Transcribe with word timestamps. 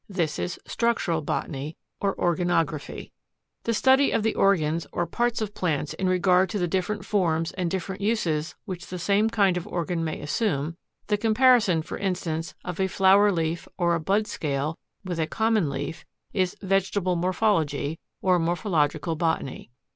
This 0.09 0.39
is 0.39 0.59
STRUCTURAL 0.65 1.21
BOTANY, 1.21 1.77
or 1.99 2.15
ORGANOGRAPHY. 2.15 3.11
The 3.65 3.73
study 3.75 4.09
of 4.09 4.23
the 4.23 4.33
organs 4.33 4.87
or 4.91 5.05
parts 5.05 5.41
of 5.41 5.53
plants 5.53 5.93
in 5.93 6.09
regard 6.09 6.49
to 6.49 6.57
the 6.57 6.67
different 6.67 7.05
forms 7.05 7.51
and 7.51 7.69
different 7.69 8.01
uses 8.01 8.55
which 8.65 8.87
the 8.87 8.97
same 8.97 9.29
kind 9.29 9.57
of 9.57 9.67
organ 9.67 10.03
may 10.03 10.19
assume, 10.19 10.75
the 11.05 11.19
comparison, 11.19 11.83
for 11.83 11.99
instance, 11.99 12.55
of 12.65 12.79
a 12.79 12.87
flower 12.87 13.31
leaf 13.31 13.67
or 13.77 13.93
a 13.93 13.99
bud 13.99 14.25
scale 14.25 14.79
with 15.05 15.19
a 15.19 15.27
common 15.27 15.69
leaf, 15.69 16.03
is 16.33 16.57
VEGETABLE 16.63 17.15
MORPHOLOGY, 17.17 17.99
or 18.23 18.39
MORPHOLOGICAL 18.39 19.15
BOTANY. 19.17 19.69